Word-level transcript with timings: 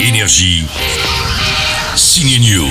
Énergie. 0.00 0.64
Signe 1.94 2.38
News. 2.40 2.66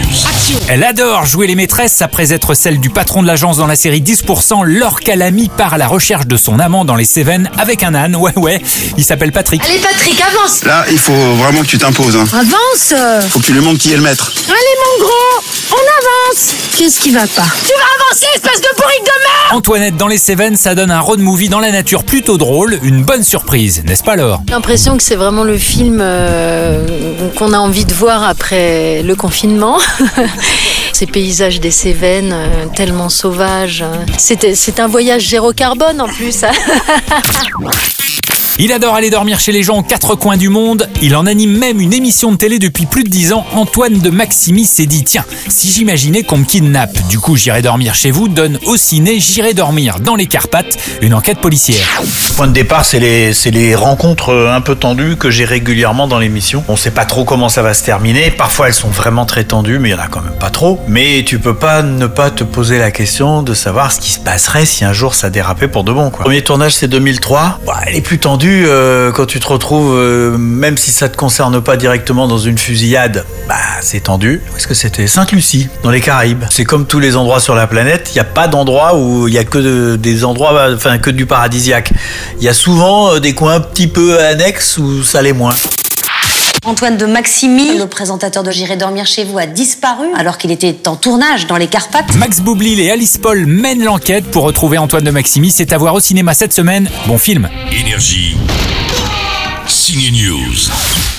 Elle 0.68 0.83
adore 0.83 1.28
jouer 1.28 1.46
les 1.46 1.54
maîtresses 1.54 2.02
après 2.02 2.34
être 2.34 2.55
celle 2.55 2.79
du 2.79 2.89
patron 2.89 3.21
de 3.21 3.28
l'agence 3.28 3.57
dans 3.57 3.68
la 3.68 3.75
série 3.75 4.02
10%. 4.02 4.63
Laure 4.66 5.00
Calamy 5.00 5.50
part 5.55 5.76
à 5.76 5.78
la 5.78 5.88
recherche 5.88 6.26
de 6.26 6.38
son 6.38 6.60
amant 6.60 6.86
dans 6.86 6.96
les 6.96 7.05
Cévennes 7.05 7.52
avec 7.57 7.84
un 7.84 7.94
âne. 7.94 8.15
Ouais, 8.15 8.36
ouais. 8.38 8.62
Il 8.97 9.04
s'appelle 9.05 9.31
Patrick. 9.31 9.62
Allez 9.63 9.78
Patrick, 9.79 10.20
avance 10.21 10.64
Là, 10.64 10.86
il 10.89 10.97
faut 10.97 11.14
vraiment 11.36 11.61
que 11.61 11.68
tu 11.68 11.78
t'imposes. 11.78 12.15
Hein. 12.15 12.25
Avance 12.34 12.96
Faut 13.30 13.39
que 13.39 13.46
tu 13.46 13.54
lui 13.54 13.61
montres 13.61 13.80
qui 13.80 13.93
est 13.93 13.98
le 13.98 14.02
maître. 14.02 14.32
Allez 14.48 14.55
mon 15.00 15.05
gros, 15.05 15.43
on 15.71 15.75
avance 15.75 16.54
Qu'est-ce 16.77 17.00
qui 17.00 17.11
va 17.11 17.27
pas? 17.27 17.27
Tu 17.27 17.73
vas 17.73 18.05
avancer, 18.05 18.25
espèce 18.34 18.61
de 18.61 18.75
bourrique 18.75 19.04
de 19.04 19.20
merde 19.21 19.39
Antoinette 19.52 19.97
dans 19.97 20.07
les 20.07 20.20
Cévennes, 20.20 20.55
ça 20.55 20.75
donne 20.75 20.91
un 20.91 21.00
road 21.00 21.20
movie 21.20 21.50
dans 21.50 21.59
la 21.59 21.71
nature 21.71 22.04
plutôt 22.04 22.38
drôle. 22.38 22.77
Une 22.84 23.04
bonne 23.04 23.23
surprise, 23.23 23.82
n'est-ce 23.83 24.04
pas 24.04 24.15
Laure? 24.15 24.41
J'ai 24.47 24.54
l'impression 24.54 24.95
que 24.95 25.02
c'est 25.02 25.15
vraiment 25.15 25.43
le 25.43 25.57
film 25.57 26.00
euh, 26.02 26.86
qu'on 27.36 27.54
a 27.54 27.57
envie 27.57 27.86
de 27.86 27.93
voir 27.93 28.24
après 28.24 29.01
le 29.01 29.15
confinement. 29.15 29.79
Ces 30.93 31.07
paysages 31.07 31.60
des 31.60 31.71
Cévennes, 31.71 32.31
euh, 32.31 32.66
tellement 32.75 33.09
sauvages. 33.09 33.81
hein. 33.81 34.05
C'est 34.17 34.55
c'est 34.55 34.80
un 34.80 34.88
voyage 34.88 35.27
zéro 35.30 35.52
carbone 35.52 36.00
en 36.02 36.08
plus. 36.08 36.41
Il 38.61 38.73
adore 38.73 38.94
aller 38.95 39.09
dormir 39.09 39.39
chez 39.39 39.53
les 39.53 39.63
gens 39.63 39.77
aux 39.77 39.83
quatre 39.83 40.16
coins 40.16 40.36
du 40.36 40.49
monde. 40.49 40.89
Il 41.02 41.16
en 41.16 41.25
anime 41.25 41.58
même 41.58 41.80
une 41.80 41.94
émission 41.94 42.33
de 42.33 42.36
télé 42.36 42.59
depuis 42.59 42.85
plus 42.85 43.05
de 43.05 43.09
10 43.09 43.31
ans. 43.31 43.45
Antoine 43.53 43.99
de 43.99 44.09
Maximi 44.09 44.66
s'est 44.66 44.85
dit 44.85 45.05
Tiens, 45.05 45.23
si 45.47 45.69
j'imaginais 45.69 46.23
qu'on 46.23 46.39
me 46.39 46.44
kidnappe, 46.44 47.08
du 47.08 47.19
coup 47.19 47.38
j'irai 47.38 47.61
dormir 47.61 47.95
chez 47.95 48.11
vous, 48.11 48.27
donne 48.27 48.59
au 48.66 48.75
ciné 48.75 49.17
J'irai 49.22 49.53
dormir 49.53 50.02
dans 50.02 50.17
les 50.17 50.25
Carpates, 50.25 50.77
une 51.02 51.13
enquête 51.13 51.39
policière. 51.39 52.02
Point 52.35 52.47
de 52.47 52.52
départ, 52.52 52.83
c'est 52.83 52.99
les, 52.99 53.75
rencontres 53.75 54.33
euh, 54.33 54.53
un 54.53 54.59
peu 54.59 54.75
tendues 54.75 55.16
que 55.16 55.30
j'ai 55.30 55.45
régulièrement 55.45 56.09
dans 56.09 56.19
l'émission. 56.19 56.66
On 56.67 56.75
sait 56.75 56.91
pas 56.91 57.05
trop 57.05 57.23
comment 57.23 57.47
ça 57.47 57.61
va 57.61 57.73
se 57.73 57.85
terminer. 57.85 58.29
Parfois, 58.29 58.67
elles 58.67 58.73
sont 58.73 58.89
vraiment 58.89 59.25
très 59.25 59.45
tendues, 59.45 59.79
mais 59.79 59.89
il 59.89 59.91
y 59.94 59.95
en 59.95 59.99
a 59.99 60.07
quand 60.07 60.21
même 60.21 60.38
pas 60.38 60.49
trop. 60.49 60.81
Mais 60.89 61.23
tu 61.25 61.39
peux 61.39 61.55
pas 61.55 61.81
ne 61.81 62.07
pas 62.07 62.29
te 62.29 62.44
poser 62.44 62.77
la 62.77 62.91
question 62.91 63.41
de 63.41 63.53
savoir 63.53 63.94
ce 63.94 64.01
qui 64.01 64.11
se 64.11 64.19
passerait 64.19 64.66
si 64.66 64.83
un 64.83 64.91
jour 64.91 65.16
ça 65.16 65.29
dérapait 65.29 65.69
pour 65.69 65.85
de 65.85 65.94
bon. 65.94 66.09
Premier 66.09 66.41
tournage, 66.41 66.75
c'est 66.75 66.89
2003. 66.89 67.61
Bah, 67.66 67.79
elle 67.88 67.95
est 67.95 68.01
plus 68.01 68.19
tendue 68.19 68.48
euh, 68.52 69.11
quand 69.11 69.25
tu 69.25 69.39
te 69.39 69.47
retrouves, 69.47 69.95
euh, 69.95 70.38
même 70.38 70.78
si 70.78 70.92
ça 70.92 71.09
te 71.09 71.17
concerne 71.17 71.61
pas 71.61 71.78
directement 71.78 72.28
dans 72.28 72.38
une 72.38 72.58
fusillade. 72.58 73.25
Bah, 73.47 73.56
c'est 73.81 74.02
tendu. 74.02 74.41
Où 74.53 74.58
est-ce 74.58 74.67
que 74.67 74.73
c'était? 74.73 75.08
Sainte-Lucie, 75.08 75.67
dans 75.83 75.89
les 75.91 76.02
Caraïbes. 76.02 76.44
C'est 76.52 76.66
comme 76.66 76.86
tous 76.86 77.00
les 77.00 77.16
endroits 77.16 77.39
sur 77.39 77.56
la 77.56 77.67
planète. 77.67 78.09
Il 78.11 78.16
n'y 78.16 78.22
a 78.22 78.25
pas 78.25 78.47
d'endroit 78.47 78.95
où 78.97 79.28
il 79.28 79.33
y 79.33 79.38
a 79.38 79.44
que 79.44 79.58
de- 79.58 79.95
des 79.95 80.23
endroits, 80.25 80.69
enfin 80.73 80.97
que 80.97 81.09
du 81.09 81.25
paradisiaque. 81.25 81.91
Il 82.38 82.44
y 82.44 82.50
a 82.50 82.53
souvent 82.53 83.14
euh, 83.16 83.19
des 83.19 83.33
coins 83.33 83.56
un 83.56 83.59
petit 83.61 83.88
peu 83.88 84.19
annexes 84.19 84.78
où 84.78 85.03
ça 85.03 85.22
l'est 85.22 85.34
moins. 85.34 85.53
Antoine 86.70 86.98
de 86.98 87.08
Maximi, 87.08 87.80
le 87.80 87.88
présentateur 87.88 88.44
de 88.44 88.52
J'irai 88.52 88.78
dormir 88.78 89.08
chez 89.08 89.23
vous, 89.23 89.39
a 89.39 89.48
disparu 89.48 90.06
alors 90.16 90.38
qu'il 90.38 90.52
était 90.52 90.88
en 90.88 90.95
tournage 90.95 91.48
dans 91.48 91.58
les 91.58 91.66
Carpates. 91.66 92.14
Max 92.14 92.42
Boublil 92.42 92.80
et 92.80 92.92
Alice 92.92 93.17
Paul 93.17 93.48
mènent 93.48 93.84
l'enquête 93.84 94.30
pour 94.30 94.44
retrouver 94.44 94.78
Antoine 94.78 95.03
de 95.03 95.09
Maximi. 95.09 95.50
C'est 95.50 95.73
à 95.73 95.80
voir 95.80 95.95
au 95.95 96.00
cinéma 96.00 96.36
cette 96.36 96.53
semaine. 96.53 96.88
Bon 97.08 97.17
film. 97.17 97.50
Énergie. 97.72 98.38
Signe 99.67 100.12
News. 100.12 101.19